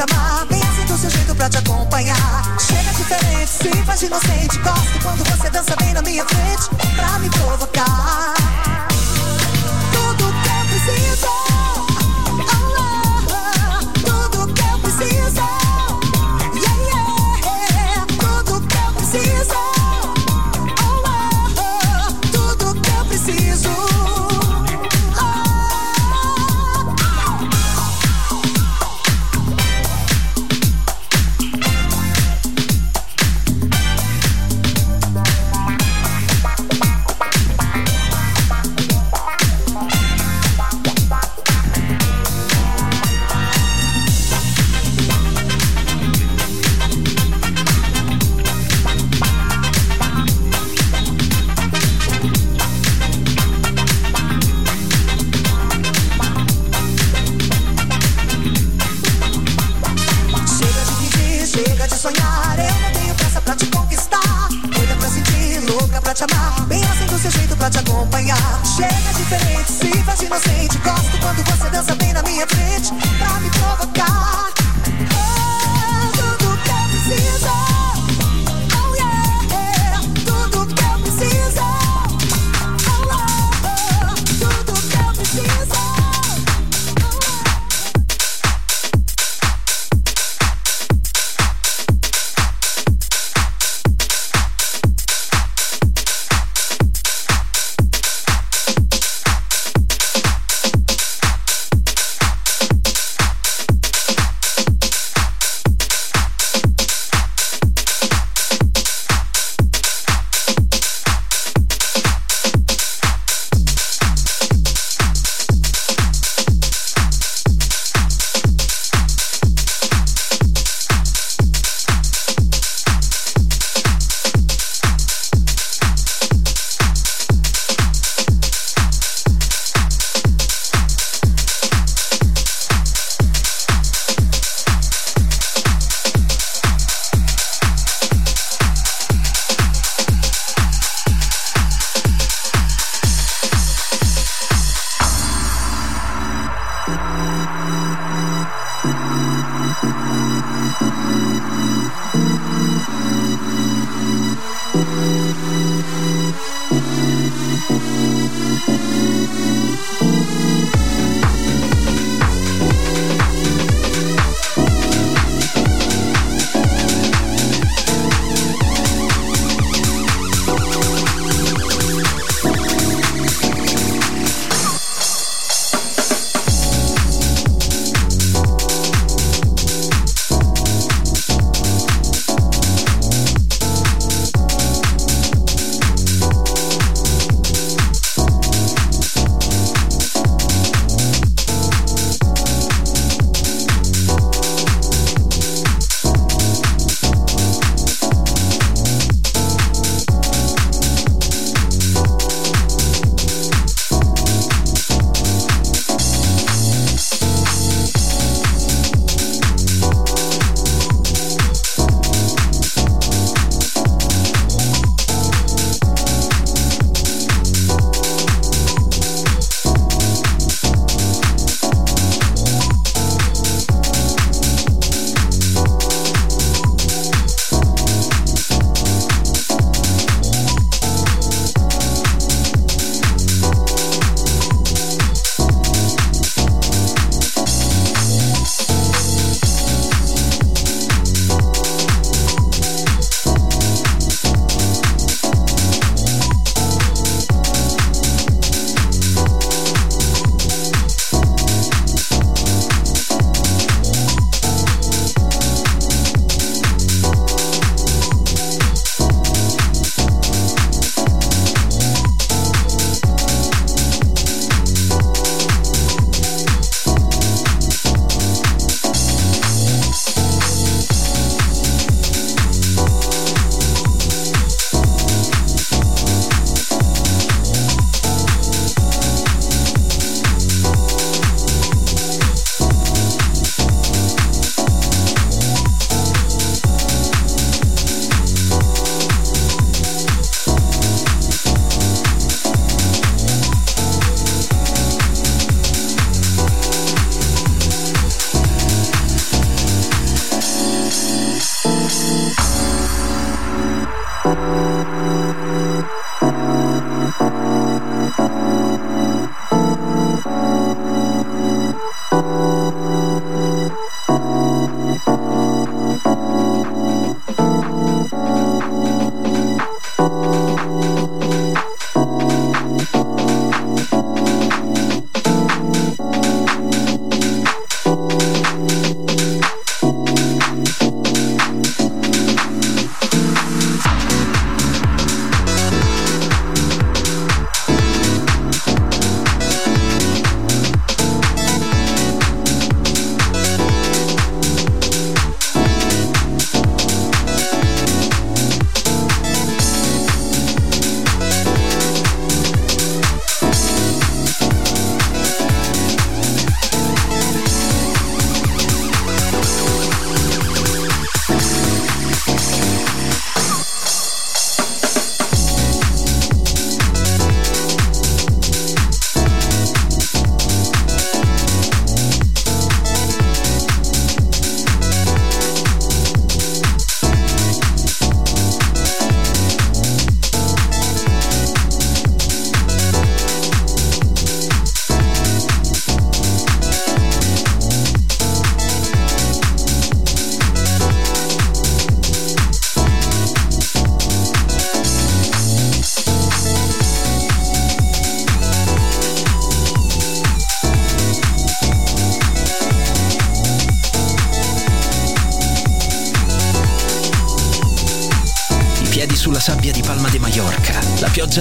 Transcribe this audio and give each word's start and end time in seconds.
te 0.00 0.12
amar. 0.12 0.46
Vem 0.46 0.62
assim 0.62 0.84
do 0.86 0.96
seu 0.96 1.10
jeito 1.10 1.34
pra 1.34 1.48
te 1.48 1.58
acompanhar. 1.58 2.56
Chega 2.58 2.92
diferente, 2.92 3.50
se 3.50 3.84
faz 3.84 4.02
inocente. 4.02 4.58
Gosto 4.58 5.02
quando 5.02 5.24
você 5.24 5.50
dança 5.50 5.76
bem 5.76 5.92
na 5.92 6.02
minha 6.02 6.24
frente 6.24 6.68
pra 6.96 7.18
me 7.18 7.28
provocar. 7.30 7.99